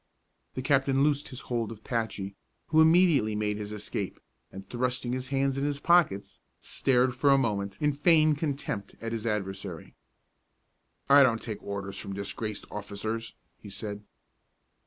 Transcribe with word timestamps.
The 0.55 0.63
captain 0.63 1.03
loosed 1.03 1.27
his 1.27 1.41
hold 1.41 1.71
of 1.71 1.83
Patchy, 1.83 2.35
who 2.69 2.81
immediately 2.81 3.35
made 3.35 3.57
his 3.57 3.71
escape, 3.71 4.19
and 4.51 4.67
thrusting 4.67 5.13
his 5.13 5.27
hands 5.27 5.59
in 5.59 5.63
his 5.63 5.79
pockets, 5.79 6.39
stared 6.59 7.13
for 7.13 7.29
a 7.29 7.37
moment 7.37 7.77
in 7.79 7.93
feigned 7.93 8.39
contempt 8.39 8.95
at 8.99 9.11
his 9.11 9.27
adversary. 9.27 9.93
"I 11.07 11.21
don't 11.21 11.39
take 11.39 11.61
orders 11.61 11.99
from 11.99 12.13
disgraced 12.15 12.65
officers!" 12.71 13.35
he 13.59 13.69
said. 13.69 14.03